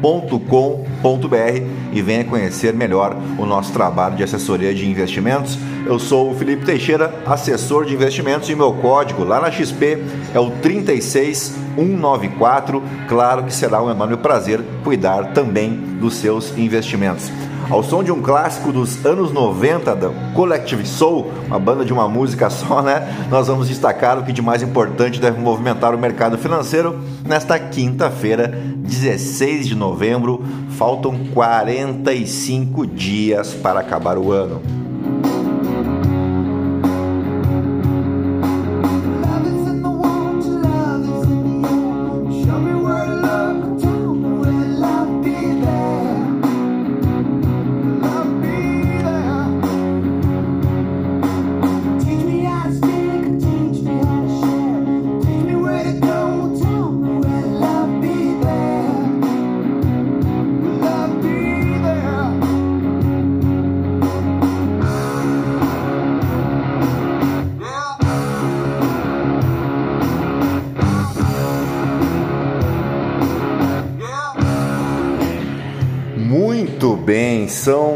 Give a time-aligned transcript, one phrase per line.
[0.00, 1.62] Com.br
[1.92, 5.58] e venha conhecer melhor o nosso trabalho de assessoria de investimentos.
[5.86, 9.98] Eu sou o Felipe Teixeira, assessor de investimentos e meu código lá na XP
[10.34, 12.80] é o 36194.
[13.08, 17.28] Claro que será um enorme prazer cuidar também dos seus investimentos
[17.70, 22.08] ao som de um clássico dos anos 90 da Collective Soul, uma banda de uma
[22.08, 23.26] música só, né?
[23.30, 28.48] Nós vamos destacar o que de mais importante deve movimentar o mercado financeiro nesta quinta-feira,
[28.48, 30.42] 16 de novembro.
[30.70, 34.87] Faltam 45 dias para acabar o ano.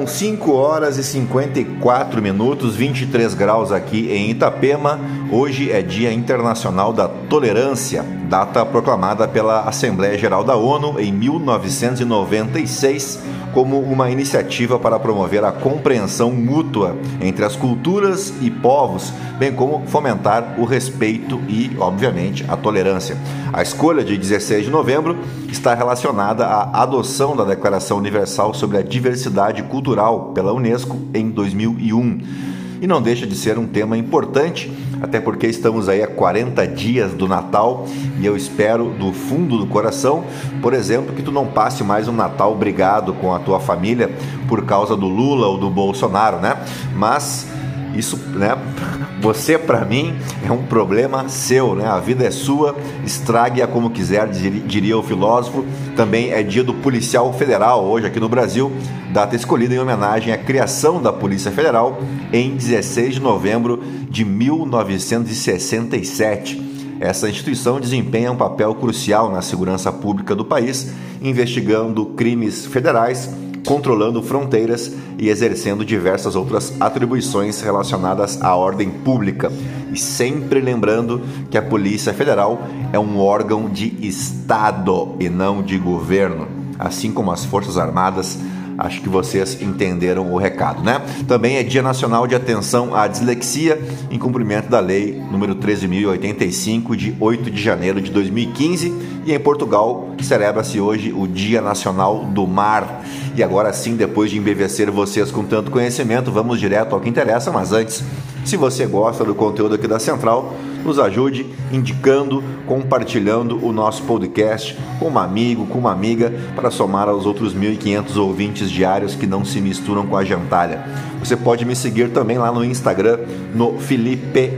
[0.02, 4.98] São 5 horas e 54 minutos, 23 graus aqui em Itapema.
[5.30, 13.20] Hoje é Dia Internacional da Tolerância, data proclamada pela Assembleia Geral da ONU em 1996
[13.52, 19.86] como uma iniciativa para promover a compreensão mútua entre as culturas e povos, bem como
[19.86, 23.16] fomentar o respeito e, obviamente, a tolerância.
[23.52, 25.16] A escolha de 16 de novembro
[25.48, 32.52] está relacionada à adoção da Declaração Universal sobre a Diversidade Cultural pela Unesco em 2001
[32.82, 34.68] e não deixa de ser um tema importante,
[35.02, 37.86] até porque estamos aí a 40 dias do Natal
[38.20, 40.24] e eu espero do fundo do coração,
[40.62, 44.12] por exemplo, que tu não passe mais um Natal brigado com a tua família
[44.46, 46.56] por causa do Lula ou do Bolsonaro, né?
[46.94, 47.48] Mas
[47.96, 48.56] isso, né?
[49.20, 51.86] Você para mim é um problema seu, né?
[51.86, 55.64] A vida é sua, estrague-a como quiser, diria o filósofo.
[55.94, 58.72] Também é dia do policial federal hoje aqui no Brasil,
[59.12, 62.00] data escolhida em homenagem à criação da Polícia Federal
[62.32, 66.70] em 16 de novembro de 1967.
[67.00, 73.28] Essa instituição desempenha um papel crucial na segurança pública do país, investigando crimes federais
[73.66, 79.52] controlando fronteiras e exercendo diversas outras atribuições relacionadas à ordem pública.
[79.92, 82.62] E sempre lembrando que a Polícia Federal
[82.92, 86.48] é um órgão de Estado e não de governo,
[86.78, 88.38] assim como as Forças Armadas
[88.78, 91.00] Acho que vocês entenderam o recado, né?
[91.28, 97.14] Também é Dia Nacional de Atenção à Dislexia, em cumprimento da Lei número 13.085, de
[97.18, 99.12] 8 de janeiro de 2015.
[99.24, 103.04] E em Portugal celebra-se hoje o Dia Nacional do Mar.
[103.36, 107.52] E agora sim, depois de embevecer vocês com tanto conhecimento, vamos direto ao que interessa.
[107.52, 108.02] Mas antes,
[108.44, 110.54] se você gosta do conteúdo aqui da Central,
[110.84, 117.08] nos ajude indicando, compartilhando o nosso podcast com um amigo, com uma amiga, para somar
[117.08, 120.84] aos outros 1.500 ouvintes diários que não se misturam com a gentalha.
[121.18, 123.20] Você pode me seguir também lá no Instagram,
[123.54, 124.52] no Felipe_ST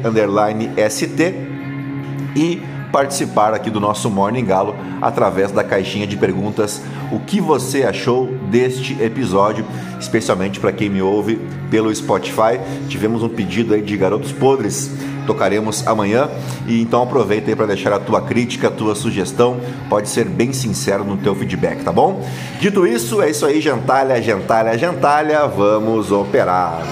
[2.37, 2.61] e
[2.95, 6.81] participar aqui do nosso Morning Galo através da caixinha de perguntas.
[7.10, 9.66] O que você achou deste episódio,
[9.98, 11.41] especialmente para quem me ouve
[11.72, 12.60] pelo Spotify?
[12.89, 14.93] Tivemos um pedido aí de garotos podres
[15.24, 16.28] tocaremos amanhã.
[16.66, 19.60] E então aproveita aí para deixar a tua crítica, a tua sugestão.
[19.88, 22.24] Pode ser bem sincero no teu feedback, tá bom?
[22.60, 25.47] Dito isso, é isso aí, gentalha, gentalha, gentalha.
[25.47, 26.82] Vamos operar.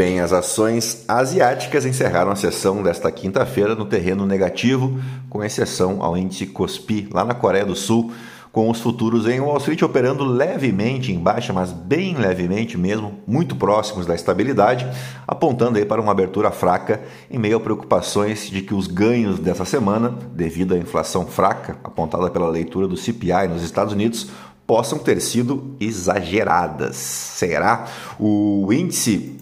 [0.00, 4.98] Bem, as ações asiáticas encerraram a sessão desta quinta-feira no terreno negativo,
[5.28, 8.10] com exceção ao índice Kospi, lá na Coreia do Sul,
[8.50, 13.54] com os futuros em Wall Street operando levemente em baixa, mas bem levemente mesmo, muito
[13.54, 14.88] próximos da estabilidade,
[15.28, 19.66] apontando aí para uma abertura fraca em meio a preocupações de que os ganhos dessa
[19.66, 24.30] semana, devido à inflação fraca apontada pela leitura do CPI nos Estados Unidos,
[24.66, 26.96] possam ter sido exageradas.
[26.96, 27.86] Será?
[28.18, 29.39] O índice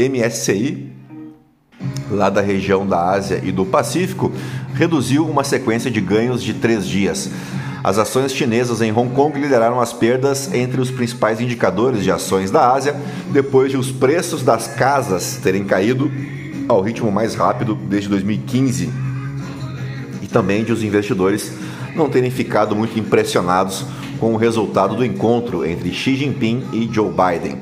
[0.00, 0.92] MSCI,
[2.08, 4.30] lá da região da Ásia e do Pacífico,
[4.72, 7.28] reduziu uma sequência de ganhos de três dias.
[7.82, 12.48] As ações chinesas em Hong Kong lideraram as perdas entre os principais indicadores de ações
[12.48, 12.94] da Ásia,
[13.32, 16.08] depois de os preços das casas terem caído
[16.68, 18.88] ao ritmo mais rápido desde 2015
[20.22, 21.52] e também de os investidores
[21.96, 23.84] não terem ficado muito impressionados
[24.20, 27.58] com o resultado do encontro entre Xi Jinping e Joe Biden.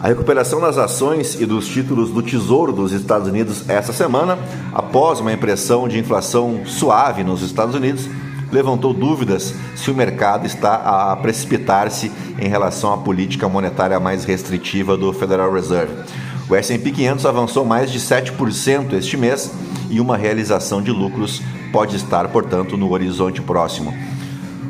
[0.00, 4.38] A recuperação das ações e dos títulos do Tesouro dos Estados Unidos essa semana,
[4.72, 8.08] após uma impressão de inflação suave nos Estados Unidos,
[8.52, 14.96] levantou dúvidas se o mercado está a precipitar-se em relação à política monetária mais restritiva
[14.96, 15.94] do Federal Reserve.
[16.48, 19.50] O S&P 500 avançou mais de 7% este mês
[19.90, 23.92] e uma realização de lucros pode estar, portanto, no horizonte próximo.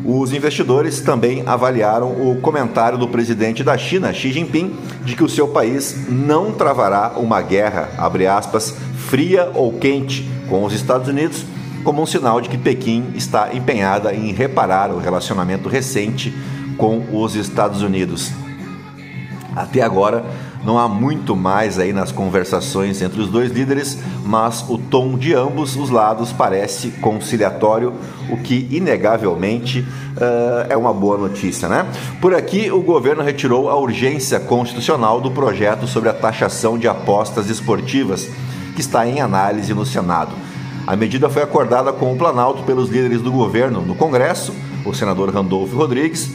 [0.05, 5.29] Os investidores também avaliaram o comentário do presidente da China, Xi Jinping, de que o
[5.29, 7.89] seu país não travará uma guerra,
[8.31, 8.75] aspas,
[9.09, 11.45] fria ou quente, com os Estados Unidos,
[11.83, 16.35] como um sinal de que Pequim está empenhada em reparar o relacionamento recente
[16.77, 18.33] com os Estados Unidos.
[19.55, 20.25] Até agora,
[20.67, 25.33] não há muito mais aí nas conversações entre os dois líderes, mas o tom de
[25.33, 27.95] ambos os lados parece conciliatório,
[28.29, 31.87] o que inegavelmente uh, é uma boa notícia, né?
[32.21, 37.49] Por aqui, o governo retirou a urgência constitucional do projeto sobre a taxação de apostas
[37.49, 38.29] esportivas,
[38.75, 40.33] que está em análise no Senado.
[40.85, 44.53] A medida foi acordada com o Planalto pelos líderes do governo no Congresso,
[44.85, 46.29] o senador Randolfo Rodrigues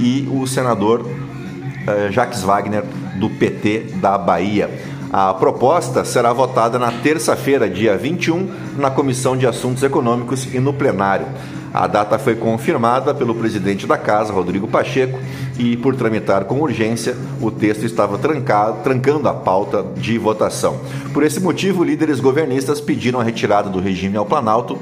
[0.00, 2.84] e o senador uh, Jacques Wagner
[3.18, 4.70] do PT da Bahia.
[5.10, 10.72] A proposta será votada na terça-feira, dia 21, na Comissão de Assuntos Econômicos e no
[10.72, 11.26] plenário.
[11.72, 15.18] A data foi confirmada pelo presidente da Casa, Rodrigo Pacheco,
[15.58, 20.78] e, por tramitar com urgência, o texto estava trancado, trancando a pauta de votação.
[21.12, 24.78] Por esse motivo, líderes governistas pediram a retirada do regime ao Planalto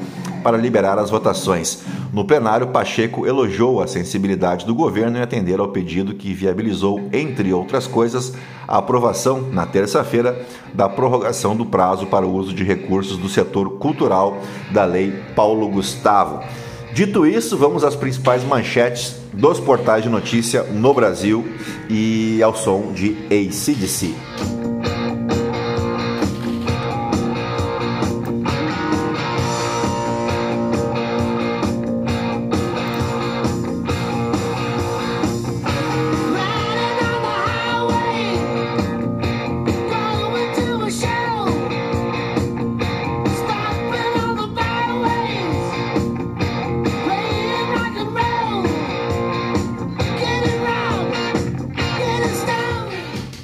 [0.46, 1.80] para liberar as votações.
[2.12, 7.52] No plenário, Pacheco elogiou a sensibilidade do governo em atender ao pedido que viabilizou, entre
[7.52, 8.32] outras coisas,
[8.68, 10.40] a aprovação, na terça-feira,
[10.72, 14.38] da prorrogação do prazo para o uso de recursos do setor cultural
[14.70, 16.44] da Lei Paulo Gustavo.
[16.92, 21.44] Dito isso, vamos às principais manchetes dos portais de notícia no Brasil
[21.90, 24.65] e ao som de ACDC.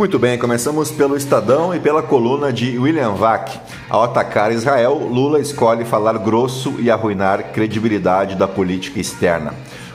[0.02, 3.56] Muito bem, começamos pelo Estadão e pela coluna de William Vac.
[3.88, 9.54] Ao atacar Israel, Lula escolhe falar grosso e arruinar credibilidade da política externa.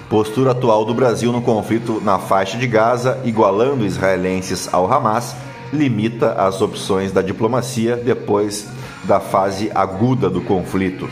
[0.10, 5.36] Postura atual do Brasil no conflito na faixa de Gaza, igualando israelenses ao Hamas,
[5.74, 8.66] limita as opções da diplomacia depois
[9.04, 11.10] da fase aguda do conflito.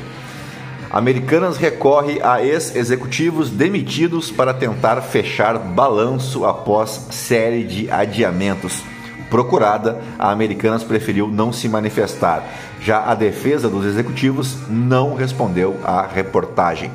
[0.96, 8.82] Americanas recorre a ex-executivos demitidos para tentar fechar balanço após série de adiamentos.
[9.30, 12.46] Procurada, a Americanas preferiu não se manifestar.
[12.80, 16.90] Já a defesa dos executivos não respondeu à reportagem.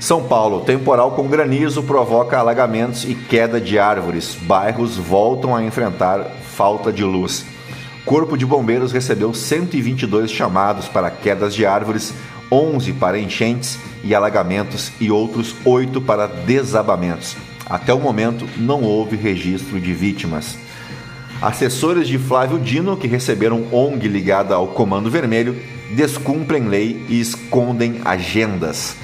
[0.00, 4.36] São Paulo, temporal com granizo provoca alagamentos e queda de árvores.
[4.42, 7.46] Bairros voltam a enfrentar falta de luz.
[8.04, 12.12] Corpo de Bombeiros recebeu 122 chamados para quedas de árvores
[12.52, 17.34] 11 para enchentes e alagamentos e outros 8 para desabamentos.
[17.64, 20.58] Até o momento, não houve registro de vítimas.
[21.40, 25.56] Assessores de Flávio Dino, que receberam ONG ligada ao Comando Vermelho,
[25.96, 28.96] descumprem lei e escondem agendas.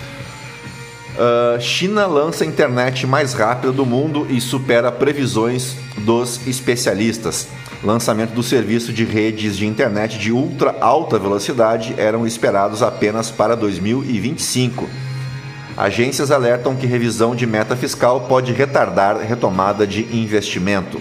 [1.14, 5.74] Uh, China lança a internet mais rápida do mundo e supera previsões
[6.04, 7.48] dos especialistas
[7.82, 13.54] lançamento do serviço de redes de internet de ultra alta velocidade eram esperados apenas para
[13.54, 14.88] 2025.
[15.76, 21.00] Agências alertam que revisão de meta fiscal pode retardar retomada de investimento.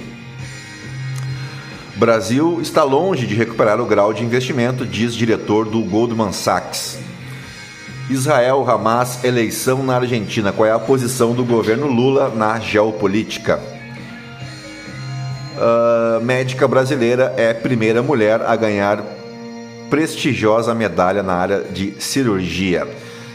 [1.96, 7.00] Brasil está longe de recuperar o grau de investimento, diz diretor do Goldman Sachs.
[8.08, 10.52] Israel, Hamas, eleição na Argentina.
[10.52, 13.77] Qual é a posição do governo Lula na geopolítica?
[16.20, 19.04] Médica brasileira é a primeira mulher a ganhar
[19.90, 22.88] prestigiosa medalha na área de cirurgia.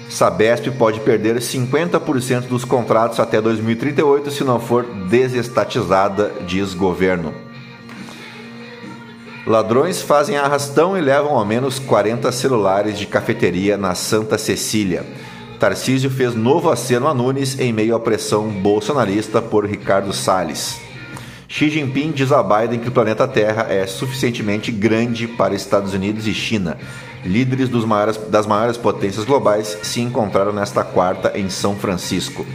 [0.09, 7.33] Sabesp pode perder 50% dos contratos até 2038 se não for desestatizada, diz governo.
[9.47, 15.05] Ladrões fazem arrastão e levam ao menos 40 celulares de cafeteria na Santa Cecília.
[15.59, 20.92] Tarcísio fez novo aceno a Nunes em meio à pressão bolsonarista por Ricardo Salles.
[21.55, 26.27] Xi Jinping diz a Biden que o planeta Terra é suficientemente grande para Estados Unidos
[26.27, 26.79] e China.
[27.23, 32.47] Líderes maiores, das maiores potências globais se encontraram nesta quarta em São Francisco.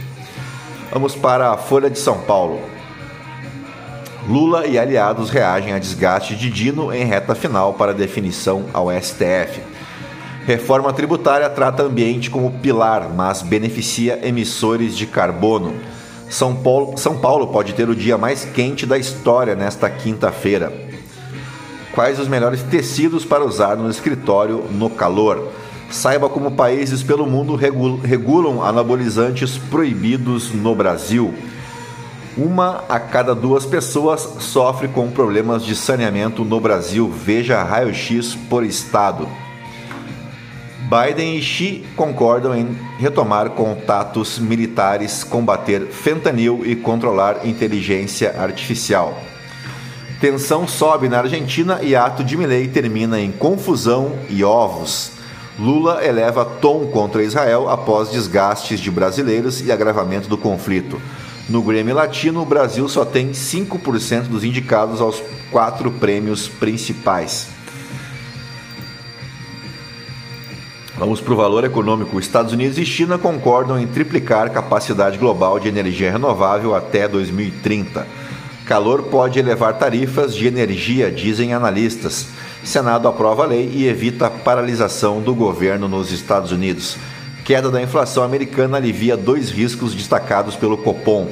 [0.92, 2.60] Vamos para a Folha de São Paulo.
[4.28, 9.60] Lula e aliados reagem a desgaste de Dino em reta final para definição ao STF.
[10.44, 15.72] Reforma tributária trata ambiente como pilar, mas beneficia emissores de carbono.
[16.30, 20.72] São Paulo, São Paulo pode ter o dia mais quente da história nesta quinta-feira.
[21.94, 25.48] Quais os melhores tecidos para usar no escritório no calor?
[25.90, 31.34] Saiba como países pelo mundo regulam anabolizantes proibidos no Brasil.
[32.36, 37.10] Uma a cada duas pessoas sofre com problemas de saneamento no Brasil.
[37.10, 39.26] Veja raio-x por estado.
[40.88, 49.14] Biden e Xi concordam em retomar contatos militares, combater fentanil e controlar inteligência artificial.
[50.18, 55.12] Tensão sobe na Argentina e ato de Milley termina em confusão e ovos.
[55.58, 60.98] Lula eleva tom contra Israel após desgastes de brasileiros e agravamento do conflito.
[61.50, 67.57] No Grammy Latino, o Brasil só tem 5% dos indicados aos quatro prêmios principais.
[70.98, 72.18] Vamos para o valor econômico.
[72.18, 78.06] Estados Unidos e China concordam em triplicar capacidade global de energia renovável até 2030.
[78.66, 82.28] Calor pode elevar tarifas de energia, dizem analistas.
[82.64, 86.96] Senado aprova a lei e evita paralisação do governo nos Estados Unidos
[87.48, 91.30] queda da inflação americana alivia dois riscos destacados pelo Copom.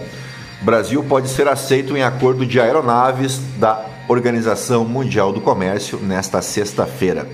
[0.63, 7.29] Brasil pode ser aceito em acordo de aeronaves da Organização Mundial do Comércio nesta sexta-feira.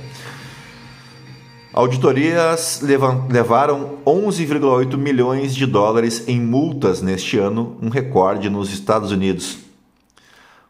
[1.74, 9.56] Auditorias levaram 11,8 milhões de dólares em multas neste ano, um recorde nos Estados Unidos.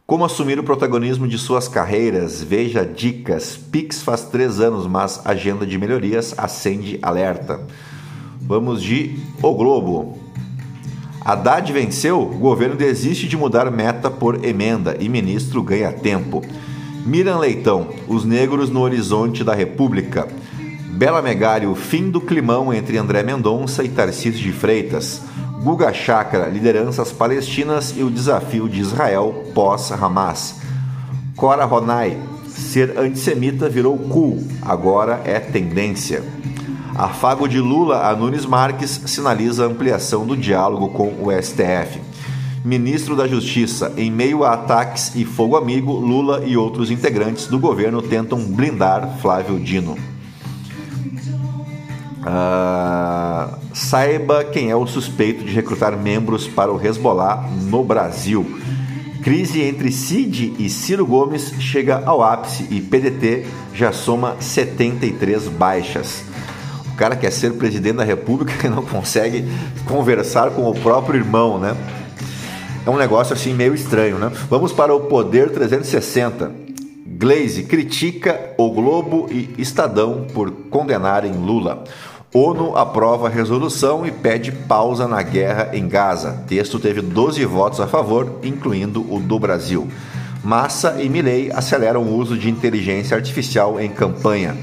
[0.07, 2.41] Como assumir o protagonismo de suas carreiras?
[2.41, 3.57] Veja dicas.
[3.57, 7.61] Pix faz três anos, mas agenda de melhorias acende alerta.
[8.41, 10.21] Vamos de O Globo.
[11.25, 16.43] Haddad venceu, o governo desiste de mudar meta por emenda e ministro ganha tempo.
[17.05, 20.29] Miran Leitão, os negros no horizonte da República.
[20.93, 25.23] Bela Megali, o fim do climão entre André Mendonça e Tarcísio de Freitas.
[25.63, 30.61] Guga Chakra, lideranças palestinas e o desafio de Israel pós-Hamas.
[31.35, 36.23] Cora Ronay, ser antissemita virou cool, agora é tendência.
[36.95, 42.01] Afago de Lula a Nunes Marques sinaliza ampliação do diálogo com o STF.
[42.63, 47.59] Ministro da Justiça, em meio a ataques e fogo amigo, Lula e outros integrantes do
[47.59, 50.12] governo tentam blindar Flávio Dino.
[52.23, 58.61] Uh, saiba quem é o suspeito de recrutar membros para o Hezbollah no Brasil.
[59.23, 66.25] Crise entre Cid e Ciro Gomes chega ao ápice e PDT já soma 73 baixas.
[66.93, 69.45] O cara quer ser presidente da República e não consegue
[69.87, 71.77] conversar com o próprio irmão, né?
[72.85, 74.31] É um negócio assim meio estranho, né?
[74.51, 76.51] Vamos para o Poder 360.
[77.07, 81.85] Glaze critica o Globo e Estadão por condenarem Lula.
[82.35, 86.43] ONU aprova a resolução e pede pausa na guerra em Gaza.
[86.47, 89.87] Texto teve 12 votos a favor, incluindo o do Brasil.
[90.43, 94.57] Massa e Milley aceleram o uso de inteligência artificial em campanha.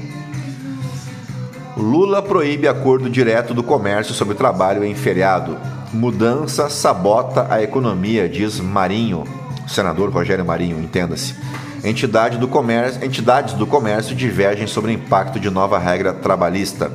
[1.76, 5.56] Lula proíbe acordo direto do comércio sobre trabalho em feriado.
[5.92, 9.22] Mudança sabota a economia, diz Marinho,
[9.68, 11.36] senador Rogério Marinho, entenda-se.
[11.84, 16.90] Entidade do comércio, entidades do comércio divergem sobre o impacto de nova regra trabalhista.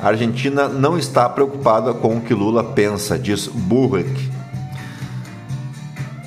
[0.00, 4.30] A Argentina não está preocupada com o que Lula pensa, diz Burrick.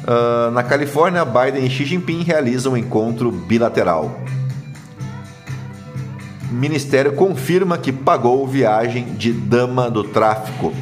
[0.03, 4.19] Uh, na Califórnia, Biden e Xi Jinping realizam um encontro bilateral.
[6.49, 10.73] Ministério confirma que pagou viagem de dama do tráfico.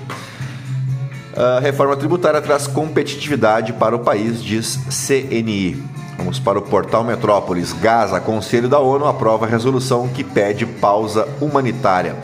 [1.36, 5.84] A reforma tributária traz competitividade para o país, diz CNI.
[6.17, 7.74] Vamos para o portal Metrópolis.
[7.74, 12.15] Gaza, Conselho da ONU aprova resolução que pede pausa humanitária.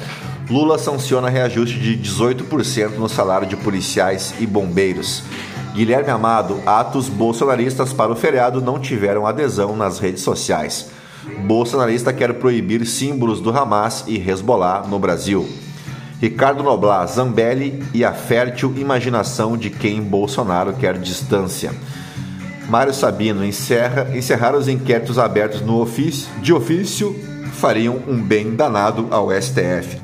[0.50, 5.24] Lula sanciona reajuste de 18% no salário de policiais e bombeiros.
[5.74, 10.92] Guilherme Amado, atos bolsonaristas para o feriado não tiveram adesão nas redes sociais.
[11.48, 15.48] Bolsonarista quer proibir símbolos do Hamas e Hezbollah no Brasil.
[16.20, 21.72] Ricardo Noblar, Zambelli e a fértil imaginação de quem Bolsonaro quer distância.
[22.70, 27.16] Mário Sabino encerra, encerrar os inquéritos abertos no ofício, de ofício
[27.54, 30.03] fariam um bem danado ao STF.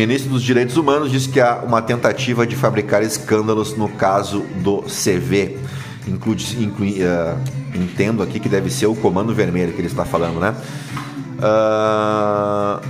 [0.00, 4.80] Ministro dos Direitos Humanos diz que há uma tentativa de fabricar escândalos no caso do
[4.84, 5.58] CV.
[6.08, 7.38] Inclui, inclui, uh,
[7.74, 10.54] entendo aqui que deve ser o Comando Vermelho que ele está falando, né?
[11.36, 12.80] Uh,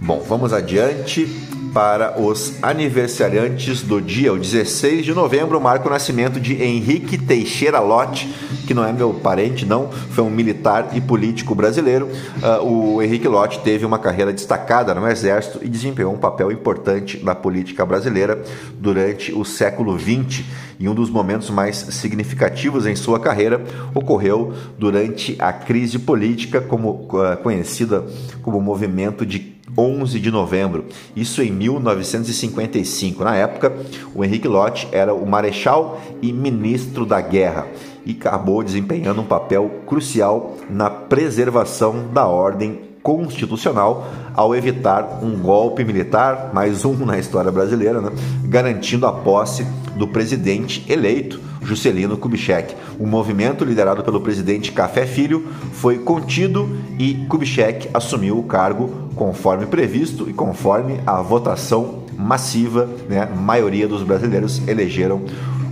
[0.00, 1.26] bom, vamos adiante
[1.72, 4.32] para os aniversariantes do dia.
[4.32, 8.28] O 16 de novembro marca o nascimento de Henrique Teixeira Lott,
[8.66, 12.08] que não é meu parente, não, foi um militar e político brasileiro.
[12.42, 17.22] Uh, o Henrique Lott teve uma carreira destacada no Exército e desempenhou um papel importante
[17.22, 18.42] na política brasileira
[18.78, 20.44] durante o século XX.
[20.80, 23.62] E um dos momentos mais significativos em sua carreira
[23.94, 28.04] ocorreu durante a crise política, como uh, conhecida
[28.42, 30.84] como movimento de 11 de novembro,
[31.14, 33.24] isso em 1955.
[33.24, 33.76] Na época,
[34.14, 37.66] o Henrique Lott era o marechal e ministro da guerra
[38.04, 45.84] e acabou desempenhando um papel crucial na preservação da ordem constitucional ao evitar um golpe
[45.84, 48.10] militar, mais um na história brasileira, né?
[48.44, 52.74] garantindo a posse do presidente eleito, Juscelino Kubitschek.
[52.98, 59.66] O movimento liderado pelo presidente Café Filho foi contido e Kubitschek assumiu o cargo conforme
[59.66, 63.22] previsto e conforme a votação massiva, né?
[63.22, 65.22] A maioria dos brasileiros elegeram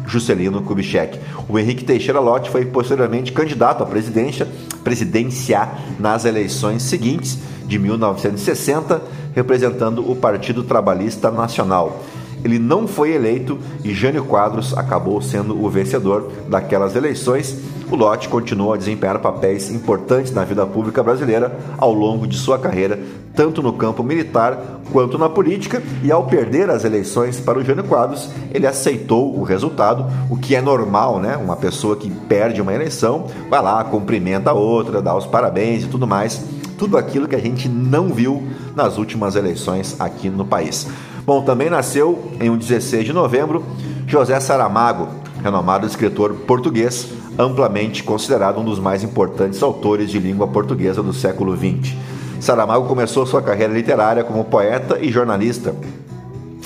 [0.06, 1.18] Juscelino Kubitschek.
[1.48, 4.46] O Henrique Teixeira Lott foi posteriormente candidato à presidência,
[4.84, 5.68] presidência
[5.98, 9.02] nas eleições seguintes de 1960,
[9.34, 12.02] representando o Partido Trabalhista Nacional.
[12.46, 18.28] Ele não foi eleito e Jânio Quadros acabou sendo o vencedor daquelas eleições o Lott
[18.28, 22.98] continuou a desempenhar papéis importantes na vida pública brasileira ao longo de sua carreira,
[23.32, 27.84] tanto no campo militar quanto na política, e ao perder as eleições para o Jânio
[27.84, 31.36] Quadros, ele aceitou o resultado, o que é normal, né?
[31.36, 35.86] Uma pessoa que perde uma eleição vai lá, cumprimenta a outra, dá os parabéns e
[35.86, 36.44] tudo mais.
[36.76, 38.42] Tudo aquilo que a gente não viu
[38.74, 40.88] nas últimas eleições aqui no país.
[41.26, 43.64] Bom, também nasceu em um 16 de novembro
[44.06, 45.08] José Saramago,
[45.42, 51.56] renomado escritor português, amplamente considerado um dos mais importantes autores de língua portuguesa do século
[51.56, 51.96] XX.
[52.38, 55.74] Saramago começou sua carreira literária como poeta e jornalista,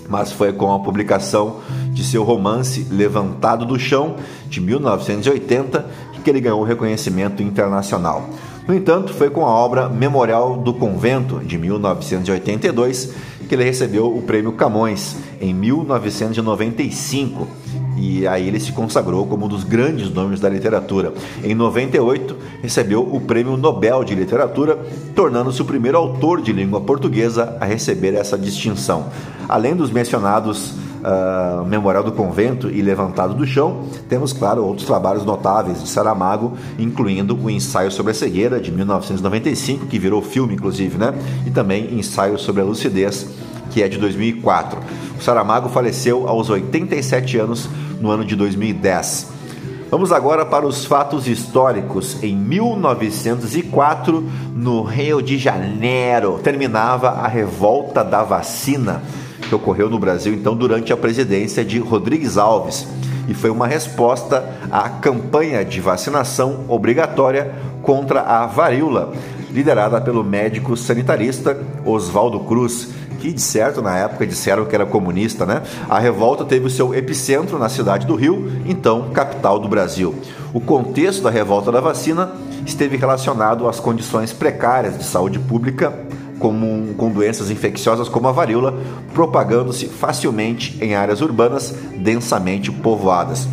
[0.07, 1.61] mas foi com a publicação
[1.95, 5.87] de seu romance Levantado do Chão, de 1980,
[6.23, 8.29] que ele ganhou reconhecimento internacional.
[8.69, 13.15] No entanto, foi com a obra Memorial do Convento, de 1982,
[13.51, 17.49] que ele recebeu o Prêmio Camões, em 1995
[17.97, 21.13] e aí ele se consagrou como um dos grandes nomes da literatura.
[21.43, 24.79] Em 98, recebeu o Prêmio Nobel de Literatura,
[25.17, 29.07] tornando-se o primeiro autor de língua portuguesa a receber essa distinção.
[29.49, 35.25] Além dos mencionados uh, Memorial do Convento e Levantado do Chão, temos, claro, outros trabalhos
[35.25, 40.99] notáveis de Saramago, incluindo o Ensaio sobre a Cegueira, de 1995, que virou filme, inclusive,
[40.99, 41.15] né?
[41.47, 43.27] E também Ensaio sobre a Lucidez,
[43.71, 44.79] que é de 2004.
[45.19, 47.69] O Saramago faleceu aos 87 anos
[48.01, 49.41] no ano de 2010.
[49.91, 52.23] Vamos agora para os fatos históricos.
[52.23, 59.03] Em 1904, no Rio de Janeiro, terminava a revolta da vacina,
[59.51, 62.87] que ocorreu no Brasil então durante a presidência de Rodrigues Alves,
[63.27, 69.13] e foi uma resposta à campanha de vacinação obrigatória contra a varíola,
[69.51, 75.45] liderada pelo médico sanitarista Oswaldo Cruz que de certo na época disseram que era comunista,
[75.45, 75.63] né?
[75.91, 80.15] A revolta teve o seu epicentro na cidade do Rio, então capital do Brasil.
[80.55, 82.33] O contexto da revolta da vacina
[82.65, 85.93] esteve relacionado às condições precárias de saúde pública
[86.41, 88.77] como, com doenças infecciosas como a varíola,
[89.15, 93.47] propagando-se facilmente em áreas urbanas densamente povoadas.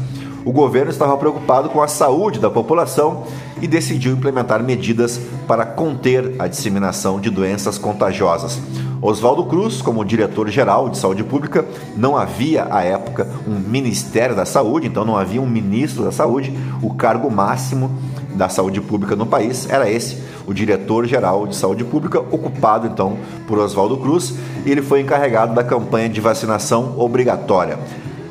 [0.43, 3.25] O governo estava preocupado com a saúde da população
[3.61, 8.57] e decidiu implementar medidas para conter a disseminação de doenças contagiosas.
[9.01, 14.87] Oswaldo Cruz, como diretor-geral de saúde pública, não havia à época um Ministério da Saúde,
[14.87, 16.57] então não havia um ministro da Saúde.
[16.81, 17.91] O cargo máximo
[18.33, 23.59] da saúde pública no país era esse, o diretor-geral de saúde pública, ocupado então por
[23.59, 24.33] Oswaldo Cruz,
[24.65, 27.77] e ele foi encarregado da campanha de vacinação obrigatória.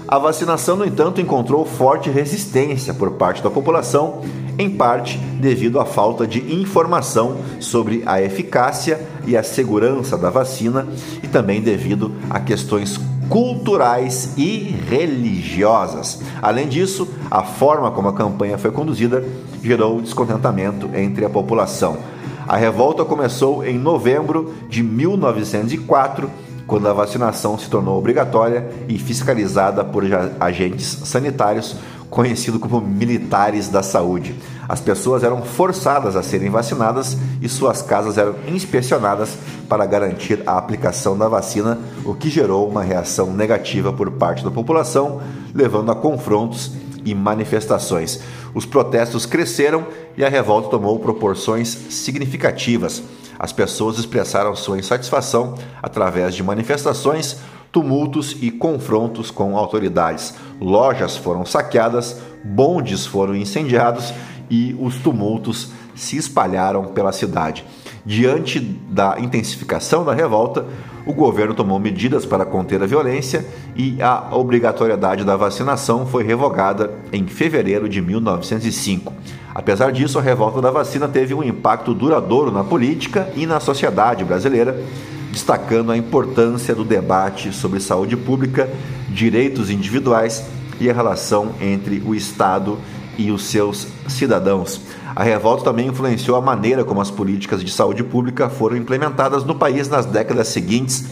[0.09, 4.22] A vacinação, no entanto, encontrou forte resistência por parte da população,
[4.59, 10.87] em parte devido à falta de informação sobre a eficácia e a segurança da vacina
[11.22, 12.98] e também devido a questões
[13.29, 16.22] culturais e religiosas.
[16.40, 19.24] Além disso, a forma como a campanha foi conduzida
[19.66, 21.98] gerou descontentamento entre a população.
[22.46, 26.31] A revolta começou em novembro de 1904
[26.66, 30.02] quando a vacinação se tornou obrigatória e fiscalizada por
[30.40, 31.76] agentes sanitários,
[32.11, 34.35] conhecidos como militares da saúde.
[34.68, 39.37] As pessoas eram forçadas a serem vacinadas e suas casas eram inspecionadas
[39.68, 44.50] para garantir a aplicação da vacina, o que gerou uma reação negativa por parte da
[44.50, 45.20] população,
[45.55, 46.72] levando a confrontos
[47.07, 48.21] e manifestações.
[48.53, 53.03] Os protestos cresceram e a revolta tomou proporções significativas.
[53.38, 57.38] As pessoas expressaram sua insatisfação através de manifestações,
[57.71, 60.35] tumultos e confrontos com autoridades.
[60.61, 64.12] Lojas foram saqueadas, bondes foram incendiados
[64.51, 67.64] e os tumultos se espalharam pela cidade.
[68.05, 70.64] Diante da intensificação da revolta,
[71.07, 76.95] o governo tomou medidas para conter a violência e a obrigatoriedade da vacinação foi revogada
[77.12, 79.12] em fevereiro de 1905.
[79.55, 84.25] Apesar disso, a revolta da vacina teve um impacto duradouro na política e na sociedade
[84.25, 84.83] brasileira,
[85.31, 88.69] destacando a importância do debate sobre saúde pública,
[89.09, 90.45] direitos individuais
[90.81, 92.79] e a relação entre o Estado
[93.16, 94.81] e os seus cidadãos.
[95.16, 99.55] A revolta também influenciou a maneira como as políticas de saúde pública foram implementadas no
[99.55, 101.07] país nas décadas seguintes,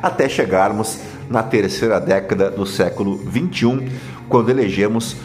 [0.00, 3.90] até chegarmos na terceira década do século XXI,
[4.28, 5.16] quando elegemos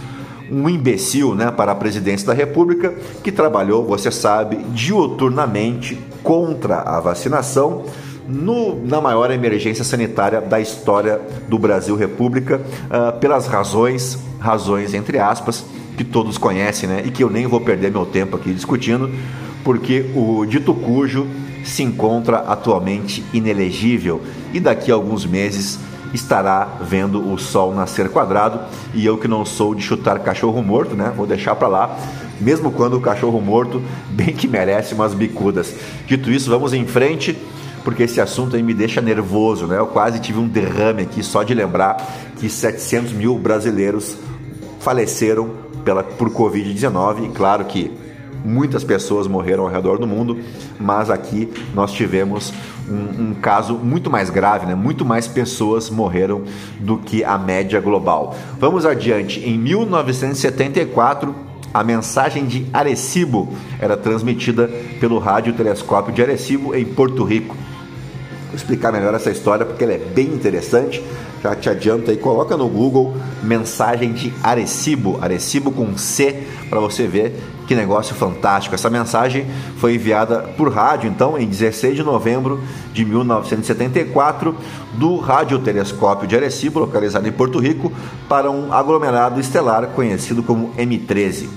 [0.51, 2.91] um imbecil né, para a presidência da República
[3.23, 7.85] que trabalhou, você sabe, diuturnamente contra a vacinação.
[8.27, 15.19] No, na maior emergência sanitária da história do Brasil República, uh, pelas razões, razões entre
[15.19, 15.65] aspas,
[15.97, 17.03] que todos conhecem, né?
[17.05, 19.09] E que eu nem vou perder meu tempo aqui discutindo,
[19.63, 21.27] porque o dito cujo
[21.63, 24.21] se encontra atualmente inelegível
[24.53, 25.79] e daqui a alguns meses
[26.13, 28.59] estará vendo o sol nascer quadrado
[28.93, 31.11] e eu que não sou de chutar cachorro morto, né?
[31.15, 31.97] Vou deixar para lá,
[32.39, 35.73] mesmo quando o cachorro morto bem que merece umas bicudas.
[36.05, 37.35] Dito isso, vamos em frente,
[37.83, 39.79] porque esse assunto aí me deixa nervoso, né?
[39.79, 41.97] Eu quase tive um derrame aqui só de lembrar
[42.37, 44.15] que 700 mil brasileiros
[44.79, 47.91] faleceram pela, por Covid-19 e claro que
[48.43, 50.37] muitas pessoas morreram ao redor do mundo,
[50.79, 52.53] mas aqui nós tivemos
[52.89, 54.75] um, um, caso muito mais grave, né?
[54.75, 56.43] muito mais pessoas morreram
[56.79, 58.35] do que a média global.
[58.59, 59.39] Vamos adiante.
[59.39, 61.33] Em 1974,
[61.73, 64.69] a mensagem de Arecibo era transmitida
[64.99, 67.55] pelo rádio telescópio de Arecibo em Porto Rico.
[68.53, 71.03] Explicar melhor essa história porque ela é bem interessante.
[71.41, 77.05] Já te adianto aí, coloca no Google mensagem de Arecibo, Arecibo com C, para você
[77.05, 77.37] ver
[77.67, 78.75] que negócio fantástico.
[78.75, 79.45] Essa mensagem
[79.77, 82.61] foi enviada por rádio, então, em 16 de novembro
[82.93, 84.55] de 1974,
[84.93, 87.91] do radiotelescópio de Arecibo, localizado em Porto Rico,
[88.29, 91.47] para um aglomerado estelar conhecido como M13.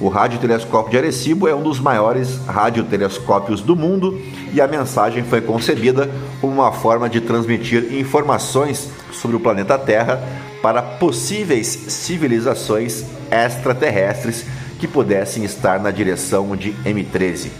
[0.00, 4.20] O radiotelescópio de Arecibo é um dos maiores radiotelescópios do mundo
[4.52, 10.20] e a mensagem foi concebida como uma forma de transmitir informações sobre o planeta Terra
[10.60, 14.44] para possíveis civilizações extraterrestres
[14.80, 17.50] que pudessem estar na direção de M13.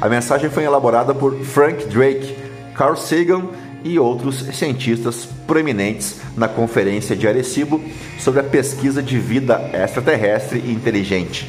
[0.00, 2.36] A mensagem foi elaborada por Frank Drake,
[2.74, 3.48] Carl Sagan
[3.82, 7.80] e outros cientistas proeminentes na Conferência de Arecibo
[8.18, 11.48] sobre a pesquisa de vida extraterrestre inteligente.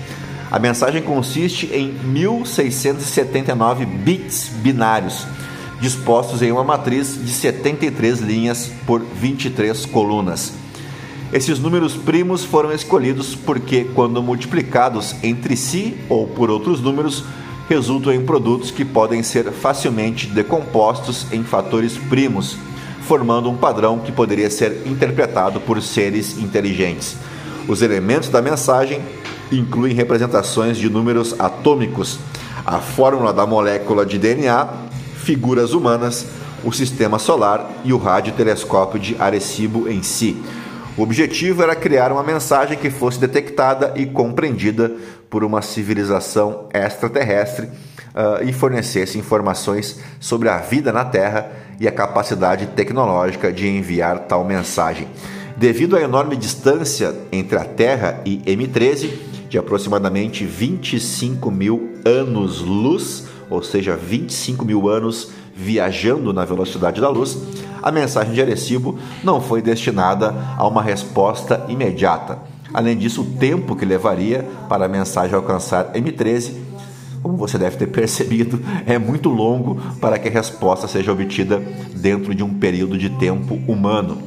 [0.51, 5.27] A mensagem consiste em 1679 bits binários,
[5.79, 10.53] dispostos em uma matriz de 73 linhas por 23 colunas.
[11.31, 17.23] Esses números primos foram escolhidos porque, quando multiplicados entre si ou por outros números,
[17.69, 22.57] resultam em produtos que podem ser facilmente decompostos em fatores primos,
[23.03, 27.15] formando um padrão que poderia ser interpretado por seres inteligentes.
[27.67, 28.99] Os elementos da mensagem
[29.51, 32.19] incluem representações de números atômicos,
[32.65, 34.67] a fórmula da molécula de DNA,
[35.15, 36.25] figuras humanas,
[36.63, 40.41] o sistema solar e o radiotelescópio de Arecibo em si.
[40.97, 44.91] O objetivo era criar uma mensagem que fosse detectada e compreendida
[45.29, 51.91] por uma civilização extraterrestre uh, e fornecesse informações sobre a vida na Terra e a
[51.91, 55.07] capacidade tecnológica de enviar tal mensagem.
[55.55, 63.63] Devido à enorme distância entre a Terra e M13, de aproximadamente 25 mil anos-luz, ou
[63.63, 67.37] seja, 25 mil anos viajando na velocidade da luz,
[67.81, 72.39] a mensagem de Arecibo não foi destinada a uma resposta imediata.
[72.73, 76.53] Além disso, o tempo que levaria para a mensagem alcançar M13,
[77.21, 81.61] como você deve ter percebido, é muito longo para que a resposta seja obtida
[81.95, 84.17] dentro de um período de tempo humano.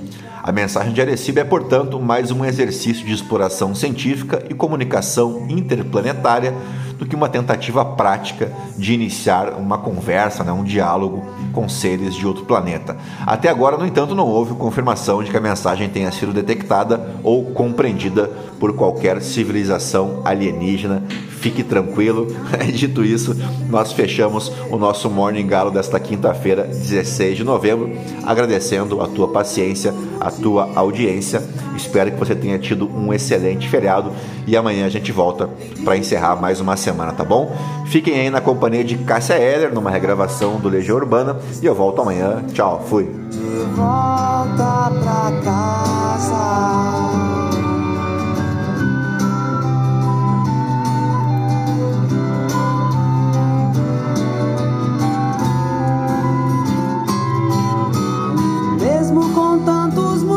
[0.42, 6.52] A mensagem de Arecibo é, portanto, mais um exercício de exploração científica e comunicação interplanetária
[6.98, 12.26] do que uma tentativa prática de iniciar uma conversa, né, um diálogo com seres de
[12.26, 12.96] outro planeta.
[13.24, 17.52] Até agora, no entanto, não houve confirmação de que a mensagem tenha sido detectada ou
[17.52, 18.28] compreendida
[18.62, 21.03] por qualquer civilização alienígena.
[21.40, 22.29] Fique tranquilo.
[22.72, 23.37] Dito isso,
[23.68, 27.90] nós fechamos o nosso Morning Galo desta quinta-feira, 16 de novembro,
[28.22, 31.42] agradecendo a tua paciência, a tua audiência.
[31.75, 34.12] Espero que você tenha tido um excelente feriado
[34.46, 35.51] e amanhã a gente volta
[35.83, 37.53] para encerrar mais uma semana, tá bom?
[37.87, 42.01] Fiquem aí na companhia de Cássia Heller numa regravação do Legião Urbana e eu volto
[42.01, 42.44] amanhã.
[42.53, 43.11] Tchau, fui.
[43.29, 43.38] De
[43.75, 47.12] volta pra casa.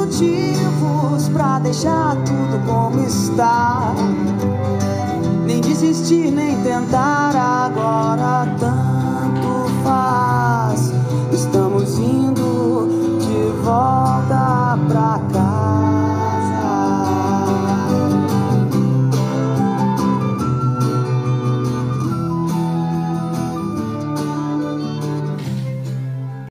[0.05, 3.93] motivos pra deixar tudo como está.
[5.45, 10.93] Nem desistir, nem tentar agora tanto faz.
[11.31, 13.94] Estamos indo de volta.